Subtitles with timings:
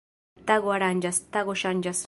[0.49, 1.99] Tago aranĝas, tago ŝanĝas.